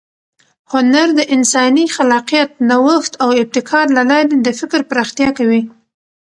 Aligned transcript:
هنر 0.71 1.07
د 1.19 1.21
انساني 1.35 1.85
خلاقیت، 1.95 2.49
نوښت 2.69 3.13
او 3.23 3.29
ابتکار 3.41 3.85
له 3.97 4.03
لارې 4.09 4.35
د 4.45 4.47
فکر 4.59 4.81
پراختیا 4.89 5.29
کوي. 5.37 5.61